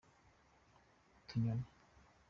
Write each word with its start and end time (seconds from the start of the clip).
utunyoni. 1.19 1.63